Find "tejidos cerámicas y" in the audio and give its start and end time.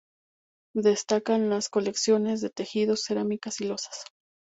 2.49-3.65